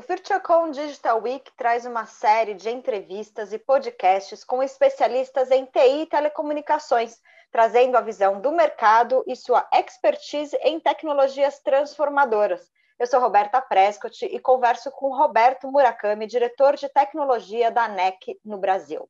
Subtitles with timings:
[0.00, 6.00] O FutureCon Digital Week traz uma série de entrevistas e podcasts com especialistas em TI
[6.00, 7.20] e telecomunicações,
[7.52, 12.66] trazendo a visão do mercado e sua expertise em tecnologias transformadoras.
[12.98, 18.56] Eu sou Roberta Prescott e converso com Roberto Murakami, diretor de tecnologia da NEC no
[18.56, 19.06] Brasil.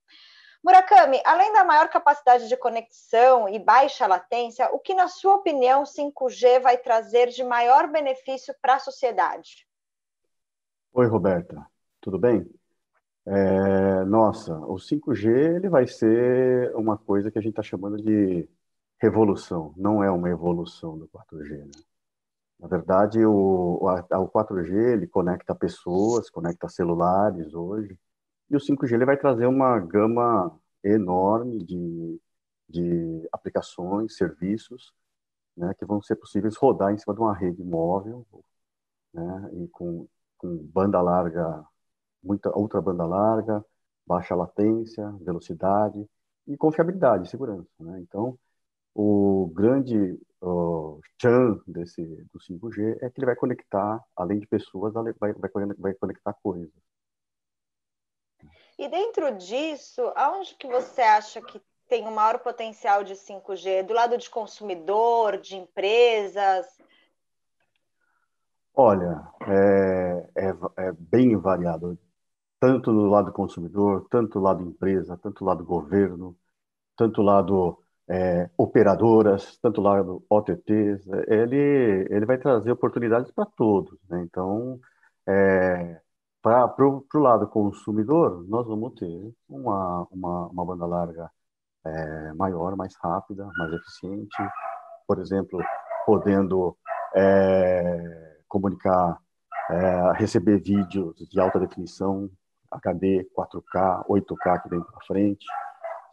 [0.61, 5.85] Murakami, além da maior capacidade de conexão e baixa latência, o que, na sua opinião,
[5.85, 9.70] 5G vai trazer de maior benefício para a sociedade?
[10.93, 11.67] Oi, Roberta,
[12.01, 12.49] tudo bem?
[13.27, 18.49] É, nossa, o 5G ele vai ser uma coisa que a gente está chamando de
[19.01, 21.59] revolução, não é uma evolução do 4G.
[21.67, 21.71] Né?
[22.61, 27.99] Na verdade, o, o 4G ele conecta pessoas, conecta celulares hoje,
[28.51, 32.21] e o 5G ele vai trazer uma gama enorme de,
[32.69, 34.93] de aplicações, serviços,
[35.57, 38.27] né, que vão ser possíveis rodar em cima de uma rede móvel,
[39.15, 40.09] né, e com
[40.41, 41.63] com banda larga,
[42.23, 43.65] muita outra banda larga,
[44.07, 46.05] baixa latência, velocidade
[46.47, 47.69] e confiabilidade, segurança.
[47.79, 48.01] Né?
[48.01, 48.39] Então,
[48.95, 54.95] o grande uh, chan desse do 5G é que ele vai conectar, além de pessoas,
[54.95, 56.73] vai, vai, vai conectar coisas.
[58.79, 63.83] E dentro disso, aonde que você acha que tem o maior potencial de 5G?
[63.83, 66.67] Do lado de consumidor, de empresas?
[68.75, 71.99] Olha, é, é, é, bem variado,
[72.61, 76.37] tanto do lado consumidor, tanto do lado empresa, tanto do lado governo,
[76.97, 81.07] tanto do lado é, operadoras, tanto do lado OTTs.
[81.29, 83.99] Ele, ele vai trazer oportunidades para todos.
[84.09, 84.23] Né?
[84.23, 84.81] Então,
[85.29, 86.01] é,
[86.43, 91.31] para o lado consumidor, nós vamos ter uma, uma, uma banda larga
[91.85, 94.37] é, maior, mais rápida, mais eficiente,
[95.07, 95.61] por exemplo,
[96.07, 96.77] podendo
[97.15, 99.17] é, comunicar,
[99.71, 102.29] é, receber vídeos de alta definição,
[102.71, 105.47] HD, 4K, 8K aqui dentro da frente,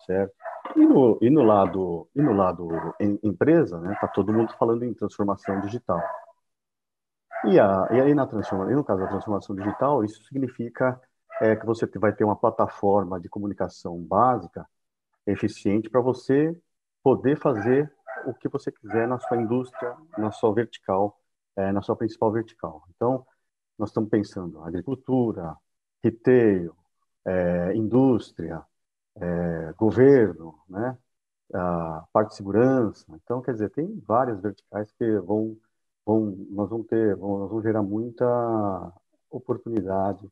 [0.05, 0.33] certo?
[0.75, 2.69] E no, e no lado e no lado
[3.00, 6.01] em, empresa, né, tá todo mundo falando em transformação digital.
[7.45, 11.00] E, a, e aí na transformação, no caso da transformação digital, isso significa
[11.41, 14.67] é, que você vai ter uma plataforma de comunicação básica
[15.25, 16.56] eficiente para você
[17.03, 17.91] poder fazer
[18.25, 21.17] o que você quiser na sua indústria, na sua vertical
[21.57, 22.84] é, na sua principal vertical.
[22.95, 23.25] Então,
[23.78, 25.56] nós estamos pensando agricultura,
[26.03, 26.75] retail,
[27.25, 28.63] é, indústria,
[29.16, 30.97] é, governo, né?
[31.53, 33.06] a parte de segurança.
[33.23, 35.57] Então, quer dizer, tem várias verticais que vão,
[36.06, 38.25] vão nós vamos ter, vão, nós vamos gerar muita
[39.29, 40.29] oportunidade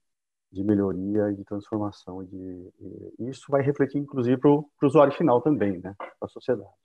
[0.51, 2.23] de melhoria e de transformação.
[2.23, 2.73] De,
[3.19, 5.95] e isso vai refletir, inclusive, para o usuário final também, né?
[5.97, 6.84] para a sociedade.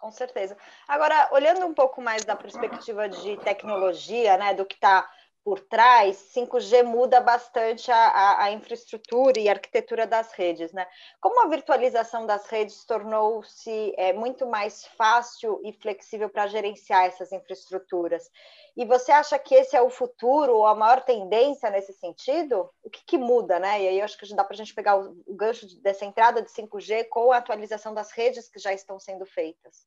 [0.00, 0.56] Com certeza.
[0.88, 5.06] Agora, olhando um pouco mais da perspectiva de tecnologia, né, do que está
[5.42, 10.86] por trás, 5G muda bastante a, a, infraestrutura e a arquitetura das redes, né?
[11.20, 17.32] Como a virtualização das redes tornou-se é, muito mais fácil e flexível para gerenciar essas
[17.32, 18.30] infraestruturas?
[18.76, 22.70] E você acha que esse é o futuro ou a maior tendência nesse sentido?
[22.82, 23.82] O que, que muda, né?
[23.82, 26.42] E aí eu acho que dá para a gente pegar o, o gancho dessa entrada
[26.42, 29.86] de 5G com a atualização das redes que já estão sendo feitas.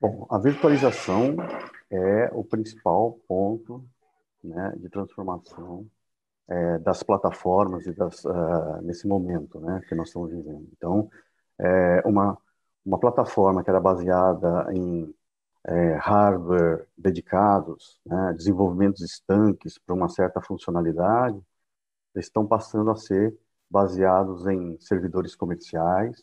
[0.00, 1.36] Bom, a virtualização
[1.90, 3.84] é o principal ponto
[4.44, 5.86] né, de transformação
[6.48, 10.68] é, das plataformas e das, uh, nesse momento né, que nós estamos vivendo.
[10.76, 11.08] Então,
[11.58, 12.36] é uma,
[12.84, 15.14] uma plataforma que era baseada em
[15.66, 21.40] é, hardware dedicados, né, desenvolvimentos estanques para uma certa funcionalidade,
[22.14, 23.36] estão passando a ser
[23.70, 26.22] baseados em servidores comerciais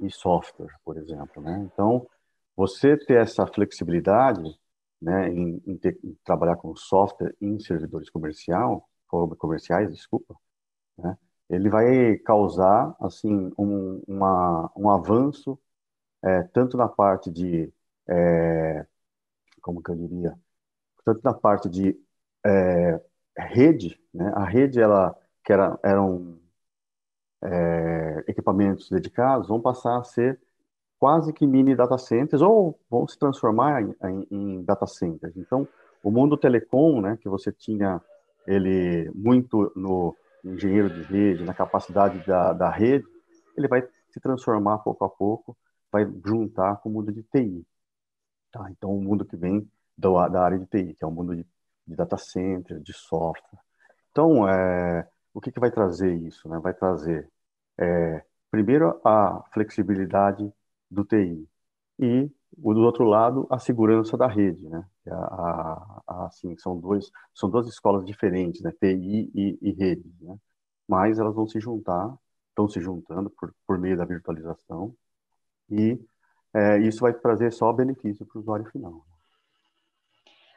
[0.00, 1.42] e software, por exemplo.
[1.42, 1.68] Né?
[1.72, 2.06] Então,
[2.56, 4.58] você ter essa flexibilidade
[5.04, 8.88] né, em, em, ter, em trabalhar com software em servidores comercial,
[9.38, 10.34] comerciais, desculpa,
[10.98, 11.16] né,
[11.50, 15.58] ele vai causar assim um, uma, um avanço
[16.22, 17.72] é, tanto na parte de
[18.08, 18.86] é,
[19.62, 20.38] como que eu diria
[21.04, 21.98] tanto na parte de
[22.46, 23.00] é,
[23.36, 26.40] rede né a rede ela que era eram
[27.42, 30.40] é, equipamentos dedicados vão passar a ser
[31.04, 35.36] quase que mini data centers ou vão se transformar em, em, em data centers.
[35.36, 35.68] Então,
[36.02, 38.00] o mundo telecom, né, que você tinha
[38.46, 43.04] ele muito no engenheiro de rede, na capacidade da, da rede,
[43.54, 45.54] ele vai se transformar pouco a pouco,
[45.92, 47.66] vai juntar com o mundo de TI.
[48.50, 48.66] Tá?
[48.70, 51.46] Então, o mundo que vem da, da área de TI, que é o mundo de,
[51.86, 53.60] de data center, de software.
[54.10, 56.48] Então, é, o que, que vai trazer isso?
[56.48, 56.58] Né?
[56.60, 57.28] Vai trazer,
[57.76, 60.50] é, primeiro, a flexibilidade
[60.94, 61.48] do TI
[61.98, 64.86] e do outro lado a segurança da rede, né?
[65.08, 68.72] A, a, a, assim são dois são duas escolas diferentes, né?
[68.72, 70.36] TI e, e rede, né?
[70.88, 72.14] Mas elas vão se juntar,
[72.48, 74.94] estão se juntando por, por meio da virtualização
[75.70, 75.98] e
[76.54, 79.04] é, isso vai trazer só benefício para o usuário final.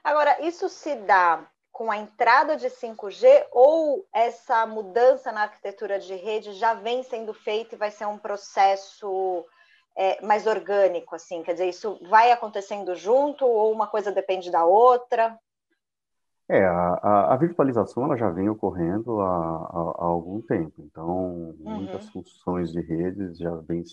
[0.03, 6.15] Agora, isso se dá com a entrada de 5G ou essa mudança na arquitetura de
[6.15, 9.45] rede já vem sendo feita e vai ser um processo
[9.97, 11.41] é, mais orgânico, assim?
[11.41, 15.37] Quer dizer, isso vai acontecendo junto ou uma coisa depende da outra?
[16.47, 22.05] É, a, a virtualização ela já vem ocorrendo há, há, há algum tempo, então muitas
[22.05, 22.23] uhum.
[22.23, 23.83] funções de redes já vêm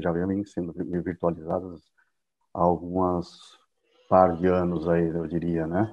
[0.00, 0.72] já vem sendo
[1.02, 1.82] virtualizadas
[2.52, 3.58] há algumas
[4.08, 5.92] par de anos aí, eu diria, né?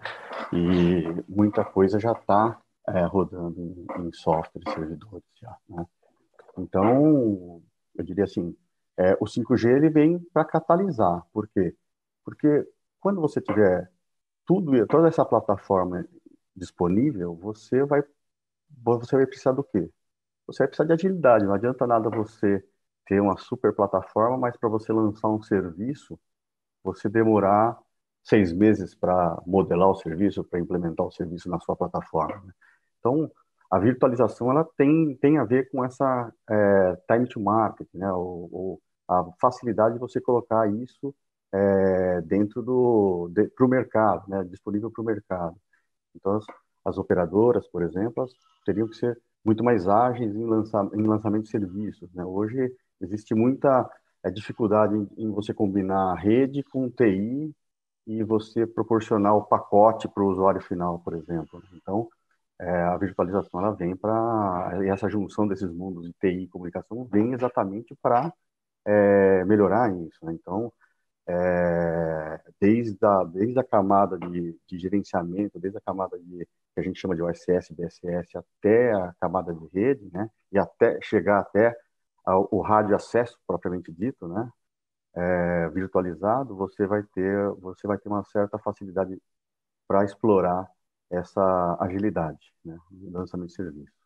[0.54, 5.86] E muita coisa já está é, rodando em, em software e servidores já, né?
[6.56, 7.64] Então,
[7.96, 8.56] eu diria assim,
[8.98, 11.26] é, o 5G ele vem para catalisar.
[11.34, 11.76] Por quê?
[12.24, 12.68] Porque
[13.00, 13.92] quando você tiver
[14.46, 16.06] tudo, toda essa plataforma
[16.56, 18.04] disponível, você vai,
[18.84, 19.90] você vai precisar do quê?
[20.48, 21.46] Você vai precisar de agilidade.
[21.46, 22.64] Não adianta nada você
[23.06, 26.20] ter uma super plataforma, mas para você lançar um serviço,
[26.84, 27.78] você demorar
[28.24, 32.42] seis meses para modelar o serviço, para implementar o serviço na sua plataforma.
[32.46, 32.54] Né?
[33.00, 33.32] Então,
[33.72, 38.12] a virtualização ela tem, tem a ver com essa é, time to market, né?
[38.12, 41.14] ou, a facilidade de você colocar isso
[41.54, 45.56] é, dentro do de, para o mercado, né, disponível para o mercado.
[46.16, 46.46] Então as,
[46.86, 48.26] as, operadoras, por exemplo,
[48.66, 52.14] teriam que ser muito mais ágeis em, lançar, em lançamento de serviços.
[52.14, 52.24] Né?
[52.24, 53.90] Hoje existe muita
[54.24, 57.54] é, dificuldade em, em, você combinar rede com TI
[58.08, 61.62] e você proporcionar o pacote para o usuário final, por exemplo.
[61.74, 62.10] Então
[62.62, 67.34] é, a virtualização ela vem para essa junção desses mundos de TI e comunicação vem
[67.34, 68.32] exatamente para
[68.86, 70.24] é, melhorar isso.
[70.24, 70.34] Né?
[70.34, 70.72] Então,
[71.28, 76.84] é, desde, a, desde a camada de, de, gerenciamento, desde a camada de, que a
[76.84, 80.30] gente chama de OSS, BSS, até a camada de rede, né?
[80.52, 81.76] e até chegar até
[82.26, 84.52] ao, o rádio acesso propriamente dito, né?
[85.14, 89.22] É, virtualizado, você vai ter você vai ter uma certa facilidade
[89.88, 90.70] para explorar
[91.12, 92.78] essa agilidade, né?
[93.12, 94.02] lançamento de serviço.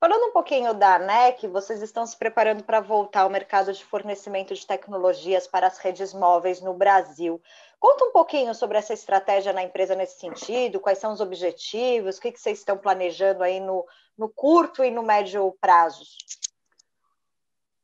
[0.00, 4.54] Falando um pouquinho da ANEC, vocês estão se preparando para voltar ao mercado de fornecimento
[4.54, 7.40] de tecnologias para as redes móveis no Brasil.
[7.80, 12.20] Conta um pouquinho sobre essa estratégia na empresa nesse sentido, quais são os objetivos, o
[12.20, 13.86] que, que vocês estão planejando aí no,
[14.18, 16.18] no curto e no médio prazos.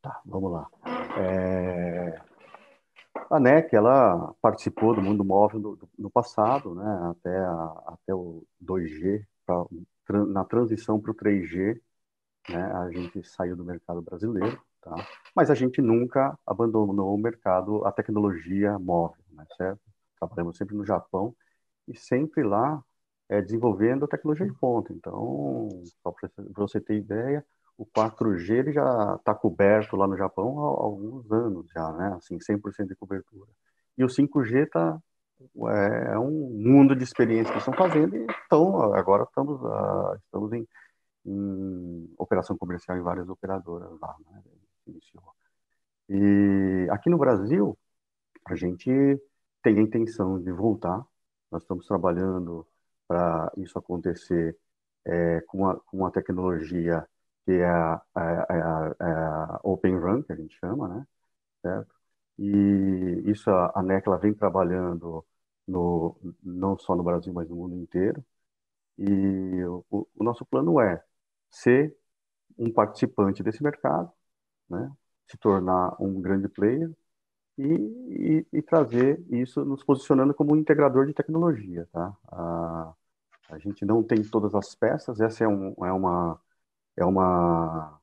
[0.03, 0.69] Tá, vamos lá.
[1.19, 2.30] É...
[3.15, 8.45] A ANEC, ela participou do mundo móvel no, no passado, né, até, a, até o
[8.61, 11.81] 2G, pra, na transição para o 3G,
[12.49, 12.73] né?
[12.73, 14.95] A gente saiu do mercado brasileiro, tá?
[15.35, 19.47] Mas a gente nunca abandonou o mercado, a tecnologia móvel, né?
[19.57, 19.81] Certo?
[20.19, 21.35] Trabalhamos sempre no Japão
[21.89, 22.83] e sempre lá
[23.29, 24.93] é, desenvolvendo a tecnologia de ponta.
[24.93, 25.69] Então,
[26.03, 26.15] para
[26.57, 27.45] você ter ideia,
[27.81, 32.13] o 4G ele já está coberto lá no Japão há, alguns anos já, né?
[32.15, 33.51] Assim, 100% de cobertura.
[33.97, 35.01] E o 5G está
[35.41, 40.53] é, é um mundo de experiência que estão fazendo e então agora estamos uh, estamos
[40.53, 40.69] em
[41.25, 44.43] em operação comercial em várias operadoras lá, né?
[44.87, 45.23] Iniciou.
[46.09, 47.79] E aqui no Brasil,
[48.47, 48.91] a gente
[49.63, 51.05] tem a intenção de voltar.
[51.51, 52.67] Nós estamos trabalhando
[53.07, 54.57] para isso acontecer
[55.05, 57.07] é, com, a, com uma tecnologia
[57.45, 58.23] que é a, a,
[59.01, 61.07] a, a, Open Run, que a gente chama, né?
[61.63, 61.95] Certo?
[62.39, 65.25] E isso a, a NEC vem trabalhando
[65.67, 68.25] no, não só no Brasil, mas no mundo inteiro.
[68.99, 71.03] E o, o nosso plano é
[71.51, 71.97] ser
[72.59, 74.13] um participante desse mercado,
[74.69, 74.93] né?
[75.27, 76.91] se tornar um grande player
[77.59, 81.89] e, e, e, trazer isso nos posicionando como um integrador de tecnologia.
[81.93, 82.17] Tá?
[82.29, 82.95] A,
[83.51, 86.41] a gente não tem todas as peças, essa é, um, é, uma,
[86.97, 88.01] é uma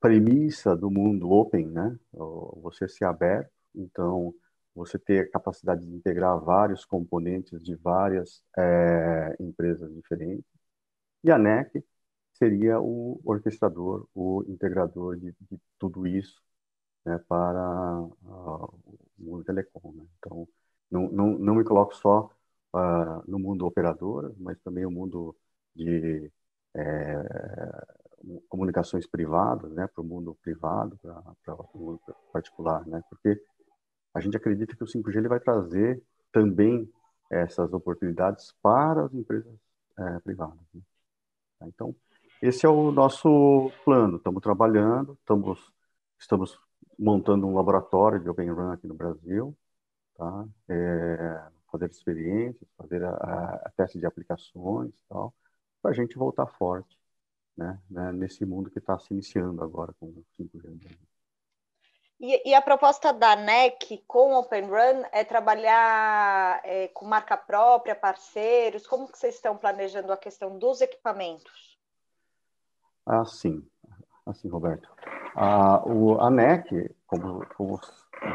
[0.00, 1.98] premissa do mundo open, né?
[2.62, 4.34] você ser aberto, então
[4.74, 10.44] você ter a capacidade de integrar vários componentes de várias é, empresas diferentes.
[11.24, 11.84] E a NEC
[12.34, 16.42] seria o orquestrador, o integrador de, de tudo isso
[17.04, 18.78] né, para o
[19.18, 19.92] mundo telecom.
[19.92, 20.06] Né?
[20.18, 20.48] Então,
[20.90, 22.30] não, não, não me coloco só
[22.74, 25.36] uh, no mundo operador, mas também o mundo
[25.74, 26.30] de
[26.74, 27.86] é,
[28.48, 30.98] comunicações privadas, né, para o mundo privado,
[31.44, 32.00] para o mundo
[32.32, 33.40] particular, né, porque
[34.14, 36.90] a gente acredita que o 5G ele vai trazer também
[37.30, 39.54] essas oportunidades para as empresas
[39.98, 40.58] é, privadas.
[40.74, 40.80] Né?
[41.62, 41.94] Então,
[42.42, 44.16] esse é o nosso plano.
[44.16, 45.72] Estamos trabalhando, estamos,
[46.18, 46.58] estamos
[46.98, 49.56] montando um laboratório de Open Run aqui no Brasil,
[50.16, 50.46] tá?
[50.68, 53.12] É, fazer experiências, fazer a,
[53.64, 55.34] a, teste de aplicações e tal,
[55.80, 56.98] para a gente voltar forte,
[57.56, 57.80] né?
[57.90, 60.96] né nesse mundo que está se iniciando agora com o 5G.
[62.20, 67.94] E, e, a proposta da NEC com Open Run é trabalhar é, com marca própria,
[67.94, 68.86] parceiros?
[68.86, 71.78] Como que vocês estão planejando a questão dos equipamentos?
[73.06, 73.66] Ah, sim.
[74.26, 74.86] Assim, Roberto.
[75.34, 77.80] A, o, a NEC, como, como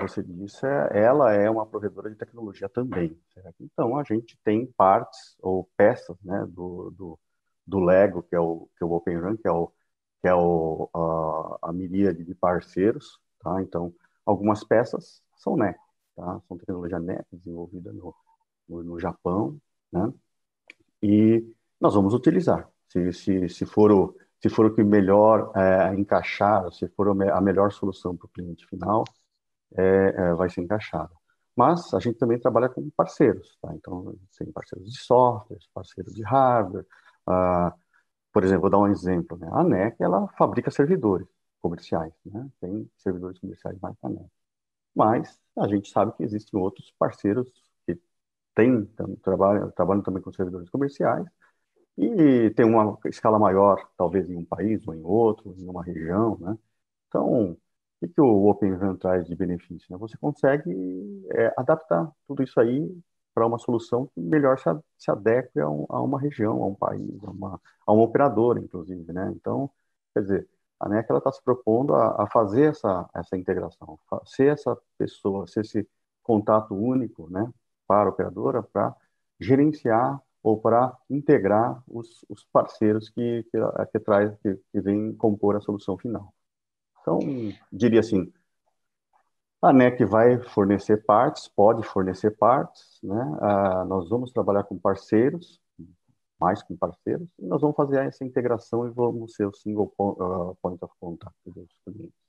[0.02, 3.16] você disse, é, ela é uma provedora de tecnologia também.
[3.36, 3.56] Certo?
[3.60, 7.20] Então, a gente tem partes ou peças né, do, do,
[7.66, 9.72] do Lego, que é o, que é o Open Run, que é, o,
[10.22, 13.62] que é o, a, a miríade de parceiros, Tá?
[13.62, 13.94] Então,
[14.26, 15.78] algumas peças são NEC,
[16.16, 16.42] tá?
[16.48, 18.16] são tecnologia NEC desenvolvida no,
[18.68, 20.12] no, no, Japão, né?
[21.04, 21.46] e
[21.80, 22.68] nós vamos utilizar.
[22.88, 27.42] Se, se, se, for, o, se for o que melhor é, encaixar, se for a
[27.42, 29.04] melhor solução para o cliente final,
[29.78, 31.14] é, é, vai ser encaixado.
[31.56, 33.76] Mas a gente também trabalha com parceiros, tá?
[33.76, 36.86] então tem parceiros de software, parceiros de hardware.
[37.28, 37.74] Ah,
[38.34, 39.38] por exemplo, vou dar um exemplo.
[39.38, 39.50] Né?
[39.54, 41.28] A NEC ela fabrica servidores
[41.62, 42.50] comerciais, né?
[42.62, 44.30] Tem servidores comerciais mais NEC.
[44.96, 47.52] Mas a gente sabe que existem outros parceiros
[47.86, 48.00] que
[48.56, 48.86] têm,
[49.24, 51.28] trabalham, trabalham também com servidores comerciais
[51.98, 56.38] e tem uma escala maior, talvez em um país ou em outro, em uma região,
[56.40, 56.58] né?
[57.08, 57.58] Então, o
[58.02, 59.88] que, que o Open RAN traz de benefício?
[59.92, 59.98] Né?
[59.98, 60.72] Você consegue
[61.34, 62.90] é, adaptar tudo isso aí
[63.36, 66.74] para uma solução que melhor se, se adeque a, um, a, uma região, a um
[66.74, 69.32] país, a uma, a um operador, inclusive, né?
[69.36, 69.70] Então,
[70.14, 70.48] quer dizer,
[70.80, 75.62] a NEC está se propondo a, a, fazer essa, essa integração, ser essa pessoa, ser
[75.62, 75.88] esse
[76.24, 77.52] contato único né,
[77.86, 78.96] para a operadora, para
[79.40, 83.58] gerenciar ou para integrar os, os parceiros que, que,
[83.92, 86.34] que, traz, que, que vem compor a solução final.
[87.02, 87.20] Então,
[87.72, 88.32] diria assim,
[89.68, 93.38] a NEC vai fornecer partes, pode fornecer partes, né?
[93.42, 95.60] Ah, nós vamos trabalhar com parceiros
[96.40, 100.56] mais com parceiros, e nós vamos fazer essa integração e vamos ser o single uh,
[100.62, 102.25] point of contact dos clientes.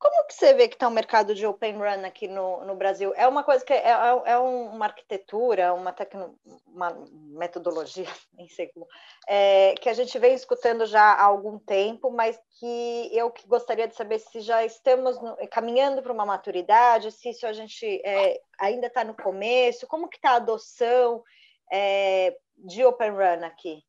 [0.00, 3.12] Como que você vê que está o mercado de Open Run aqui no, no Brasil?
[3.16, 8.68] É uma coisa que é, é, é uma arquitetura, uma, tecno, uma metodologia, nem sei
[8.68, 8.86] como,
[9.28, 13.86] é, que a gente vem escutando já há algum tempo, mas que eu que gostaria
[13.86, 18.40] de saber se já estamos no, caminhando para uma maturidade, se isso a gente é,
[18.58, 21.22] ainda está no começo, como que está a adoção
[21.70, 23.82] é, de Open Run aqui?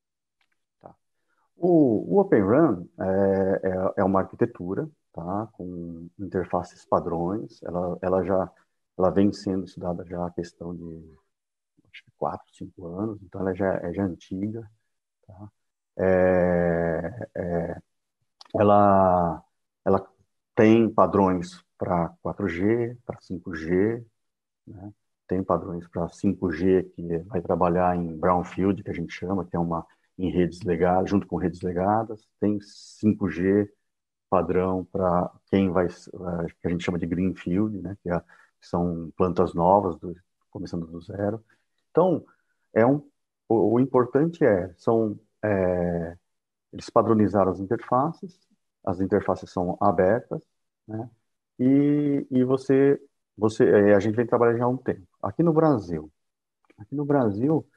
[0.82, 0.94] Tá.
[1.56, 7.62] O, o, Open Run é, é, é, uma arquitetura tá, com interfaces padrões.
[7.64, 8.52] Ela, ela já
[8.98, 11.18] ela vem sendo estudada já a questão de
[11.92, 14.70] acho que 4, 5 anos, então ela já é já antiga.
[15.28, 15.52] Tá?
[15.98, 17.82] É, é,
[18.56, 19.44] ela,
[19.86, 20.08] ela
[20.56, 24.06] tem padrões para 4G, para 5G,
[24.68, 24.94] né?
[25.28, 29.60] tem padrões para 5G, que vai trabalhar em brownfield, que a gente chama, que é
[29.60, 29.86] uma
[30.18, 32.28] em redes legadas, junto com redes legadas.
[32.40, 33.70] Tem 5G
[34.32, 38.24] padrão para quem vai, eh, que a gente chama de greenfield, né, que, é,
[38.62, 40.16] são plantas novas, do,
[40.50, 41.44] começando do zero.
[41.92, 42.26] Então,
[42.74, 42.98] é um,
[43.50, 46.18] o, o importante é, são, é,
[46.74, 48.40] eles padronizaram as interfaces,
[48.86, 50.42] as interfaces são abertas,
[50.88, 51.10] né,
[51.60, 53.00] e, e você
[53.38, 55.08] você, é, a gente vem trabalhando já há um tempo.
[55.22, 56.12] Aqui no Brasil,
[56.78, 57.68] aqui no Brasil,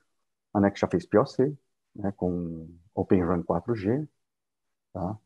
[0.54, 1.56] a NEC já fez POC,
[1.96, 4.08] né, com Open Run 4G,
[4.92, 5.18] tá?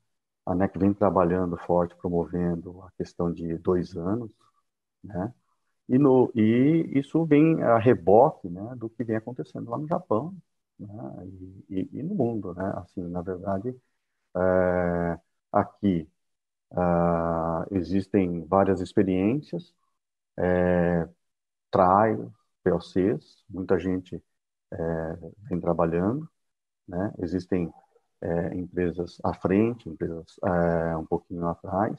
[0.48, 4.32] A NEC vem trabalhando forte, promovendo a questão de dois anos,
[5.04, 5.32] né?
[5.88, 10.36] E, no, e isso vem a reboque, né, do que vem acontecendo lá no Japão,
[10.78, 10.88] né,
[11.70, 12.72] e, e, no mundo, né?
[12.76, 13.76] Assim, na verdade,
[14.36, 15.20] é,
[15.52, 16.08] aqui
[16.72, 19.74] Uh, existem várias experiências,
[20.38, 21.08] é,
[21.70, 22.32] trials,
[22.64, 24.22] POCs, muita gente
[24.72, 24.78] é,
[25.50, 26.28] vem trabalhando,
[26.88, 27.12] né?
[27.20, 27.72] Existem
[28.22, 31.98] é, empresas à frente, empresas é, um pouquinho atrás,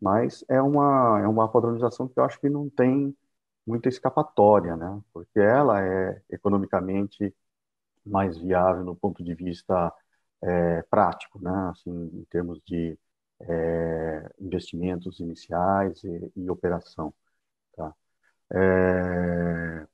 [0.00, 3.16] mas é uma, é uma padronização que eu acho que não tem
[3.66, 5.00] muita escapatória, né?
[5.12, 7.34] Porque ela é economicamente
[8.06, 9.92] mais viável no ponto de vista
[10.42, 11.70] é, prático, né?
[11.70, 12.98] Assim, em termos de
[13.40, 17.14] é, investimentos iniciais e, e operação.
[17.76, 17.94] Tá?
[18.52, 19.87] É...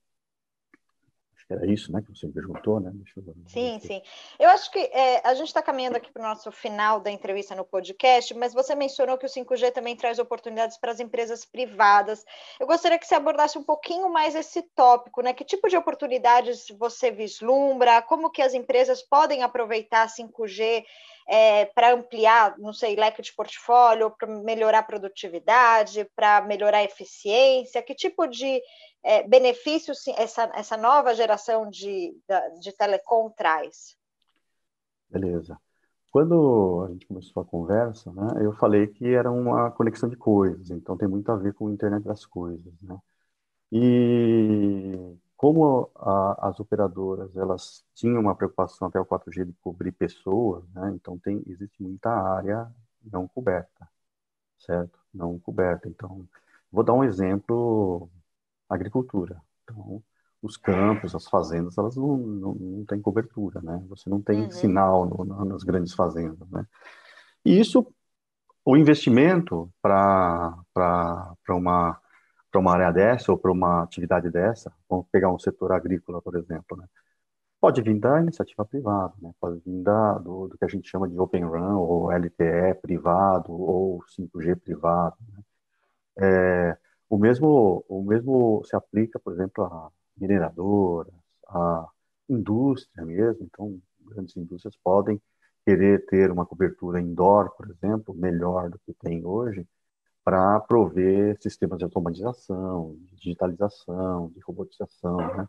[1.48, 2.90] era isso, né, que você perguntou, né?
[3.16, 3.34] Eu...
[3.46, 4.00] Sim, sim.
[4.38, 7.54] Eu acho que é, a gente está caminhando aqui para o nosso final da entrevista
[7.54, 12.24] no podcast, mas você mencionou que o 5G também traz oportunidades para as empresas privadas.
[12.58, 15.34] Eu gostaria que você abordasse um pouquinho mais esse tópico, né?
[15.34, 18.00] Que tipo de oportunidades você vislumbra?
[18.02, 20.84] Como que as empresas podem aproveitar 5G
[21.26, 26.84] é, para ampliar, não sei, leque de portfólio, para melhorar a produtividade, para melhorar a
[26.84, 27.82] eficiência?
[27.82, 28.60] Que tipo de
[29.02, 32.14] é, benefícios essa, essa nova geração de,
[32.60, 33.96] de telecom traz?
[35.08, 35.58] Beleza.
[36.10, 40.70] Quando a gente começou a conversa, né, eu falei que era uma conexão de coisas,
[40.70, 42.96] então tem muito a ver com a internet das coisas, né?
[43.72, 50.64] E como a, as operadoras elas tinham uma preocupação até o 4G de cobrir pessoas,
[50.70, 50.90] né?
[50.94, 52.66] Então tem existe muita área
[53.12, 53.86] não coberta,
[54.58, 54.98] certo?
[55.12, 55.86] Não coberta.
[55.86, 56.26] Então
[56.72, 58.08] vou dar um exemplo:
[58.70, 59.38] agricultura.
[59.62, 60.02] Então
[60.40, 63.84] os campos, as fazendas, elas não, não, não têm cobertura, né?
[63.90, 64.50] Você não tem uhum.
[64.50, 66.66] sinal no, no, nas grandes fazendas, né?
[67.44, 67.86] E isso,
[68.64, 70.56] o investimento para
[71.50, 72.00] uma
[72.54, 76.36] para uma área dessa ou para uma atividade dessa, vamos pegar um setor agrícola, por
[76.36, 76.86] exemplo, né?
[77.60, 79.32] Pode vir da iniciativa privada, né?
[79.40, 83.52] Pode vir da, do, do, que a gente chama de Open Run, ou LTE privado,
[83.52, 85.16] ou 5G privado.
[85.32, 85.42] Né?
[86.20, 91.12] É, o, mesmo, o mesmo se aplica, por exemplo, a mineradoras,
[91.48, 91.88] a
[92.28, 93.46] indústria mesmo.
[93.46, 95.20] Então, grandes indústrias podem
[95.66, 99.66] querer ter uma cobertura indoor, por exemplo, melhor do que tem hoje,
[100.24, 105.46] para prover sistemas de automatização, de digitalização, de robotização, né?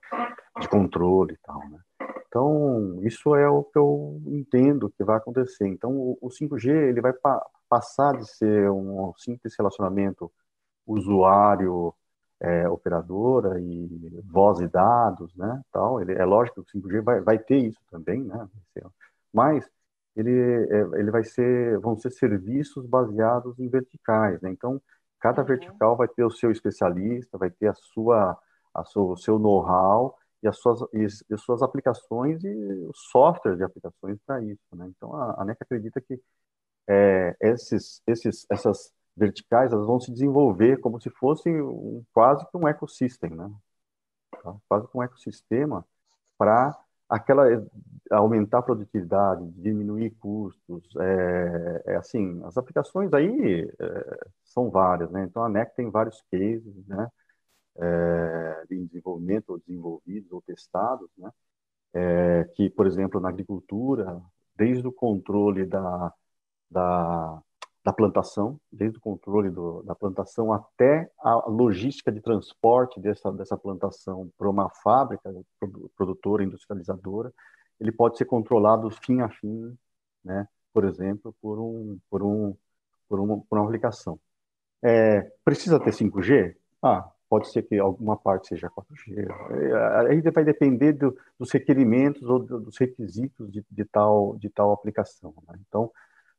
[0.60, 1.60] de controle e tal.
[1.70, 1.79] Né?
[2.27, 5.67] Então, isso é o que eu entendo que vai acontecer.
[5.67, 10.32] Então, o, o 5G ele vai pa passar de ser um simples relacionamento
[10.86, 11.94] usuário
[12.39, 16.00] é, operadora e voz e dados, né, tal.
[16.01, 18.48] Ele, é lógico que o 5G vai, vai ter isso também, né,
[19.34, 19.67] mas
[20.16, 24.50] ele, é, ele vai ser, vão ser serviços baseados em verticais, né?
[24.52, 24.82] Então,
[25.20, 25.48] cada uhum.
[25.48, 28.38] vertical vai ter o seu especialista, vai ter a sua,
[28.74, 33.58] a sua o seu know-how e as suas, e, as suas aplicações e o software
[33.58, 34.88] de aplicações para isso, né?
[34.96, 36.20] Então, a, a NEC acredita que
[36.88, 42.58] é, esses, esses, essas verticais elas vão se desenvolver como se fosse um, quase que
[42.58, 43.56] um ecossistema, né?
[44.44, 44.56] Tá?
[44.68, 45.86] Quase que um ecossistema
[46.38, 46.78] para
[47.10, 47.46] aquela
[48.12, 55.24] aumentar a produtividade, diminuir custos, é, é assim, as aplicações aí é, são várias, né?
[55.24, 57.10] Então a NEC tem vários cases, né?
[57.77, 61.29] É, de desenvolvimento ou desenvolvidos ou testados, né?
[61.94, 64.22] É, que, por exemplo, na agricultura,
[64.56, 66.14] desde o controle da,
[66.70, 67.42] da
[67.86, 73.56] da plantação, desde o controle do, da plantação até a logística de transporte dessa, dessa
[73.56, 75.32] plantação para uma fábrica
[75.96, 77.32] produtora, industrializadora,
[77.79, 79.77] ele pode ser controlado fim a fim,
[80.24, 82.55] né, por exemplo, por, um, por, um,
[83.07, 84.20] por, uma, por uma aplicação.
[84.83, 86.55] É, precisa ter 5G?
[86.81, 89.27] Ah, pode ser que alguma parte seja 4G.
[90.05, 94.72] É, aí vai depender do, dos requerimentos ou dos requisitos de, de, tal, de tal
[94.72, 95.33] aplicação.
[95.48, 95.57] Né?
[95.68, 95.92] Então,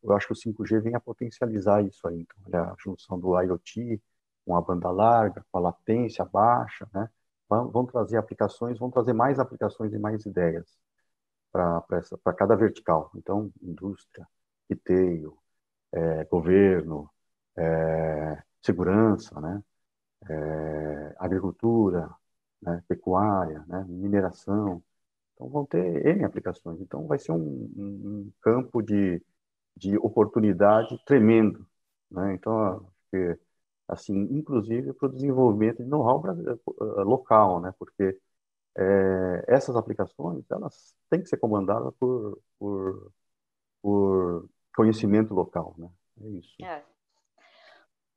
[0.03, 2.27] eu acho que o 5G vem a potencializar isso aí.
[2.46, 4.01] Então, a junção do IoT
[4.44, 7.09] com a banda larga, com a latência baixa, né?
[7.49, 10.77] Vão trazer aplicações, vão trazer mais aplicações e mais ideias
[12.23, 13.11] para cada vertical.
[13.16, 14.27] Então, indústria,
[14.69, 15.37] retail,
[15.92, 17.11] é, governo,
[17.57, 19.62] é, segurança, né?
[20.29, 22.11] É, agricultura,
[22.62, 22.83] né?
[22.88, 23.85] pecuária, né?
[23.88, 24.83] mineração.
[25.35, 26.81] Então, vão ter N aplicações.
[26.81, 27.38] Então, vai ser um,
[27.77, 29.23] um, campo de,
[29.77, 31.66] de oportunidade tremendo.
[32.11, 32.35] Né?
[32.35, 32.87] Então,
[33.88, 37.73] assim, inclusive para o desenvolvimento de know-how eh, local, né?
[37.79, 38.19] porque
[38.77, 43.12] é, essas aplicações elas têm que ser comandadas por, por,
[43.83, 45.75] por conhecimento local.
[45.79, 45.89] Né?
[46.23, 46.55] É isso.
[46.62, 46.83] É.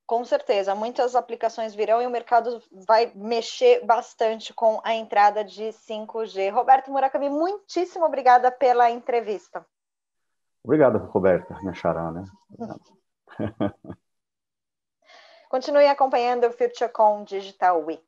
[0.06, 5.66] Com certeza, muitas aplicações virão e o mercado vai mexer bastante com a entrada de
[5.66, 6.52] 5G.
[6.52, 9.64] Roberto Murakami, muitíssimo obrigada pela entrevista.
[10.64, 12.24] Obrigado, Roberta, minha xará, né?
[15.48, 18.04] Continue acompanhando o FutureCon Digital Week.